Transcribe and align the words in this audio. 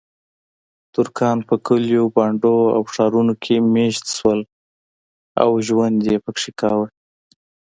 ترکان 0.93 1.37
په 1.47 1.55
کلیو، 1.67 2.05
بانډو 2.15 2.57
او 2.75 2.81
ښارونو 2.93 3.33
کې 3.43 3.55
میشت 3.73 4.05
شول 4.17 4.39
او 5.43 5.51
ژوند 5.67 5.97
یې 6.09 6.17
پکې 6.25 6.51
کاوه. 6.59 6.87